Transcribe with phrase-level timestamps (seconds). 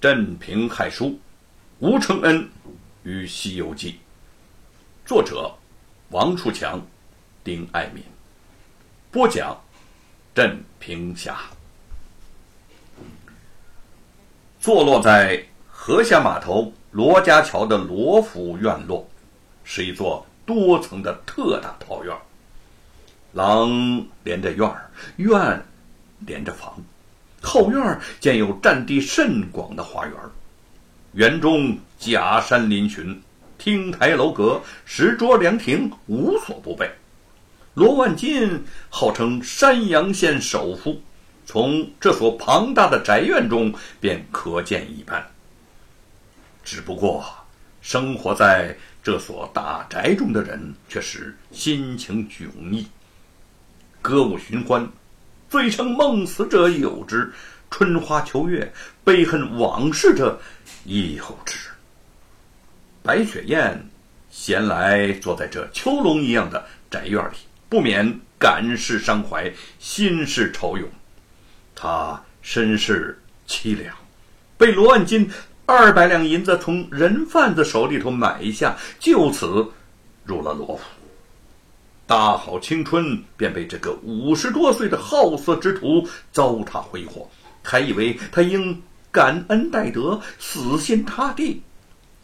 [0.00, 1.20] 镇平害书，
[1.78, 2.48] 吴承恩
[3.02, 3.92] 与《西游记》，
[5.06, 5.54] 作者
[6.08, 6.80] 王树强、
[7.44, 8.02] 丁爱民，
[9.10, 9.60] 播讲
[10.34, 11.38] 镇平侠。
[14.58, 19.06] 坐落在河下码头罗家桥的罗府院落，
[19.64, 22.16] 是一座多层的特大套院。
[23.34, 23.68] 廊
[24.24, 25.62] 连着院儿，院
[26.20, 26.82] 连着房，
[27.42, 30.14] 后院建有占地甚广的花园。
[31.12, 33.16] 园中假山嶙峋，
[33.58, 36.90] 亭台楼阁、石桌凉亭无所不备。
[37.74, 41.00] 罗万金号称山阳县首富，
[41.46, 45.24] 从这所庞大的宅院中便可见一斑。
[46.62, 47.24] 只不过，
[47.80, 52.86] 生活在这所大宅中的人却是心情迥异。
[54.02, 54.86] 歌舞寻欢，
[55.50, 57.28] 醉称梦死者有之；
[57.72, 58.72] 春花秋月，
[59.02, 60.40] 悲恨往事者
[60.84, 61.58] 亦有之。
[63.02, 63.90] 白雪燕
[64.30, 67.34] 闲来坐在这囚笼一样的宅院里，
[67.68, 70.88] 不免感事伤怀，心事愁涌。
[71.74, 73.92] 她身世凄凉，
[74.56, 75.28] 被罗万金
[75.66, 79.66] 二百两银子从人贩子手里头买下，就此
[80.24, 80.84] 入了罗府。
[82.10, 87.30] 大好青春便被这个五十多岁的好色之徒糟蹋挥霍，
[87.62, 91.62] 还以为他应感恩戴德，死心塌地。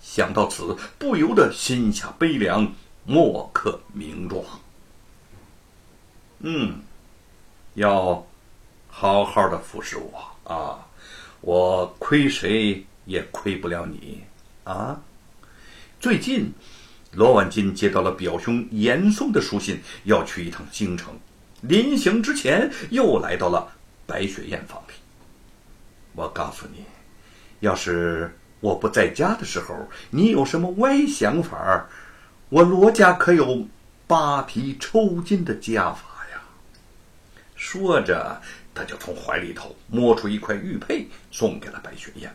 [0.02, 2.72] 想到此，不由得心下悲凉，
[3.04, 4.42] 莫可名状。
[6.40, 6.80] 嗯，
[7.74, 8.26] 要
[8.88, 10.84] 好好的服侍我啊！
[11.40, 14.24] 我亏谁也亏不了你
[14.64, 15.00] 啊！
[16.00, 16.52] 最近。
[17.12, 21.18] 罗万金接到了表兄严嵩的书信，要去一趟京城。
[21.62, 23.66] 临行之前，又来到了
[24.06, 24.92] 白雪燕房里。
[26.14, 26.84] 我告诉你，
[27.60, 31.88] 要是我不在家的时候，你有什么歪想法，
[32.50, 33.66] 我罗家可有
[34.06, 36.40] 扒皮抽筋的家法呀！
[37.54, 38.40] 说着，
[38.74, 42.34] 他就从怀里头摸出一块玉佩，送给了白雪燕。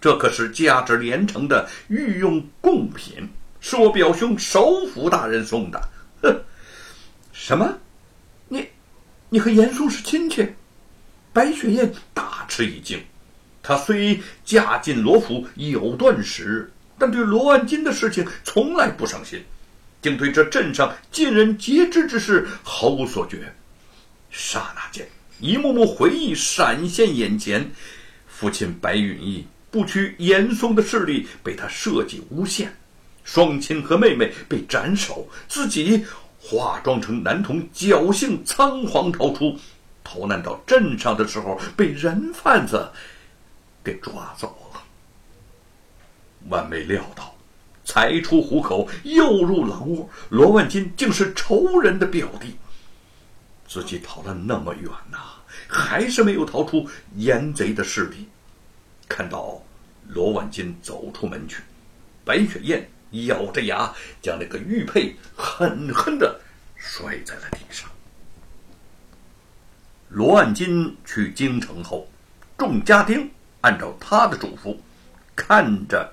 [0.00, 3.28] 这可是价值连城的御用贡品。
[3.60, 5.88] 是我表兄首府大人送的，
[6.22, 6.40] 哼！
[7.32, 7.78] 什么？
[8.48, 8.68] 你，
[9.28, 10.46] 你和严嵩是亲戚？
[11.32, 13.00] 白雪燕大吃一惊。
[13.62, 19.42] 她虽嫁进罗府有段时，但对罗万金的事情从来不上心，
[20.00, 23.52] 竟对这镇上尽人皆知之事毫无所觉。
[24.30, 25.06] 刹那间，
[25.40, 27.70] 一幕幕回忆闪现眼前：
[28.26, 32.74] 父亲白允义不屈严嵩的势力被他设计诬陷。
[33.28, 36.02] 双亲和妹妹被斩首，自己
[36.40, 39.54] 化妆成男童，侥幸仓皇逃出，
[40.02, 42.90] 逃难到镇上的时候被人贩子
[43.84, 44.82] 给抓走了。
[46.48, 47.34] 万没料到，
[47.84, 52.56] 才出虎口又入狼窝，罗万金竟是仇人的表弟。
[53.68, 55.18] 自己逃了那么远呐，
[55.66, 58.26] 还是没有逃出严贼的势力。
[59.06, 59.62] 看到
[60.06, 61.60] 罗万金走出门去，
[62.24, 62.90] 白雪燕。
[63.10, 66.40] 咬着牙，将那个玉佩狠狠的
[66.76, 67.88] 摔在了地上。
[70.08, 72.08] 罗万金去京城后，
[72.56, 73.30] 众家丁
[73.60, 74.76] 按照他的嘱咐，
[75.36, 76.12] 看着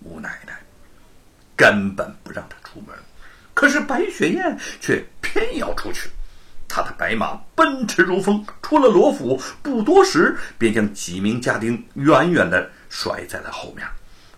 [0.00, 0.58] 吴奶奶，
[1.56, 2.96] 根本不让她出门。
[3.52, 6.08] 可是白雪燕却偏要出去，
[6.68, 13.86] 她的白马奔驰如风，出了罗府不多时，便将几名家丁远远的甩在了后面。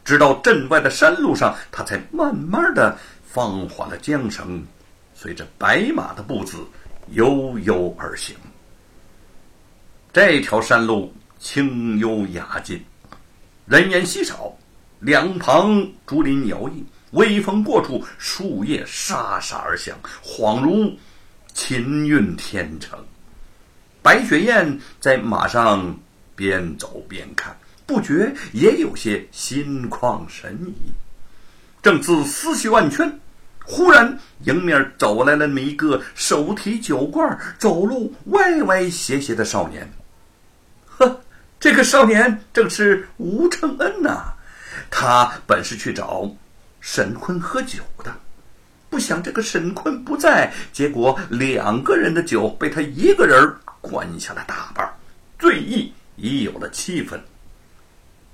[0.04, 4.64] 直到镇外的山路上，他才慢慢的放缓了缰绳，
[5.14, 6.58] 随着白马的步子
[7.10, 8.34] 悠悠而行。
[10.12, 12.82] 这条山路清幽雅静，
[13.66, 14.52] 人烟稀少，
[14.98, 16.82] 两旁竹林摇曳，
[17.12, 20.98] 微风过处，树叶沙沙而响，恍如
[21.52, 22.98] 琴韵天成。
[24.02, 25.96] 白雪燕在马上
[26.34, 27.56] 边走边看。
[27.90, 30.92] 不觉也有些心旷神怡，
[31.82, 33.18] 正自思绪万千，
[33.64, 39.92] 忽然迎面走来了那么一个手提酒罐、走路歪歪斜斜的少年。
[40.86, 41.20] 呵，
[41.58, 44.34] 这个少年正是吴承恩呐！
[44.88, 46.30] 他本是去找
[46.80, 48.14] 沈坤喝酒的，
[48.88, 54.88] 不想这个沈坤不在，结果两个人的酒被他一个人灌下了大半，
[55.40, 57.20] 醉意已有了七分。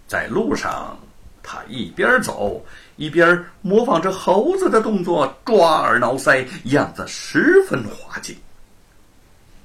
[0.06, 0.98] 在路上，
[1.42, 2.64] 他一边走
[2.96, 8.38] 一边模仿着猴子的动作，抓耳挠腮，样子十分滑稽。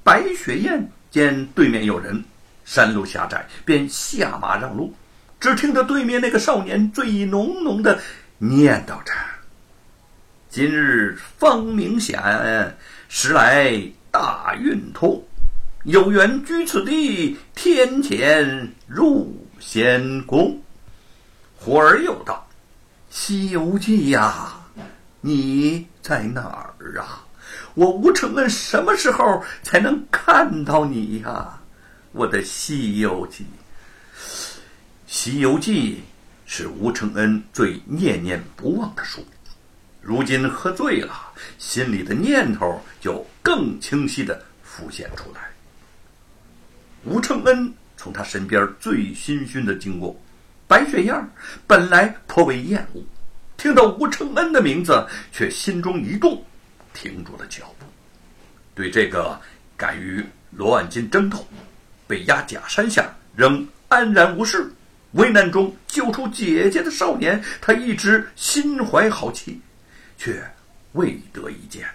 [0.03, 2.23] 白雪燕见对面有人，
[2.65, 4.93] 山路狭窄，便下马让路。
[5.39, 7.99] 只听得对面那个少年醉意浓浓的
[8.37, 9.11] 念叨着
[10.49, 12.77] ：“今日风明显，
[13.09, 15.23] 时来大运通，
[15.83, 20.61] 有缘居此地，天前入仙宫。”
[21.55, 22.45] 忽而又道
[23.15, 24.59] ：“《西游记》呀，
[25.21, 27.25] 你在哪儿啊？
[27.75, 31.59] 我吴承恩什么时候才能看到你呀？
[32.11, 33.45] 我的《西游记》，
[35.07, 35.95] 《西游记》
[36.51, 39.23] 是吴承恩最念念不忘的书。
[40.01, 45.51] 如今喝醉了，心里的念头就更清晰的浮现出来。
[47.05, 50.19] 吴承恩从他身边醉醺醺的经过。
[50.67, 51.29] 白雪燕
[51.67, 53.03] 本来颇为厌恶，
[53.57, 56.43] 听到吴承恩的名字，却心中一动，
[56.93, 57.85] 停住了脚步。
[58.73, 59.39] 对这个
[59.77, 61.45] 敢与罗万金争斗、
[62.07, 64.71] 被压假山下仍安然无事、
[65.11, 69.61] 危难中救出姐姐的少年，他一直心怀好奇，
[70.17, 70.41] 却
[70.93, 71.85] 未得一见。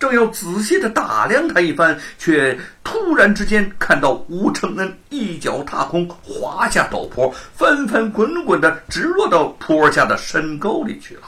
[0.00, 11.22] 正要仔细的打量他一番，却突然之间看到吴承恩一脚踏空，滑下陡坡，翻翻滚滚的直落到坡下的深沟里去了。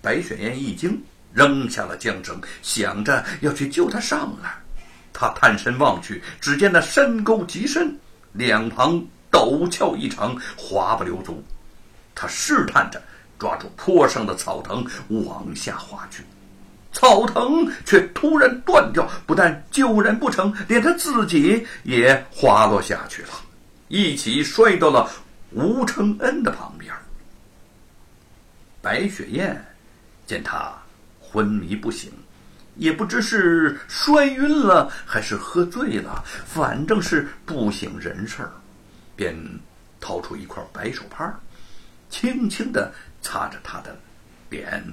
[0.00, 0.98] 白雪燕一惊，
[1.34, 4.50] 扔下了缰绳，想着要去救他上来。
[5.12, 7.98] 他探身望去，只见那深沟极深，
[8.32, 11.44] 两旁陡峭异常，滑不留足。
[12.14, 13.02] 他试探着
[13.38, 16.24] 抓住坡上的草藤，往下滑去。
[16.98, 23.28] 草藤却突然断掉，不但救人不成，连他自己也滑落下去了，
[23.86, 25.08] 一起摔到了
[25.52, 26.92] 吴承恩的旁边。
[28.82, 29.64] 白雪燕
[30.26, 30.74] 见他
[31.20, 32.10] 昏迷不醒，
[32.74, 38.50] 也不知是摔晕了还是喝醉了，反正是不省人事儿，
[39.14, 39.36] 便
[40.00, 41.32] 掏出一块白手帕，
[42.10, 42.92] 轻轻的
[43.22, 43.96] 擦着他的
[44.50, 44.84] 脸，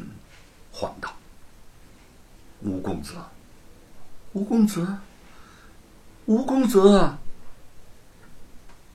[0.72, 1.12] 唤道。
[2.66, 3.14] 吴公子，
[4.34, 4.98] 吴公子，
[6.26, 7.12] 吴公子。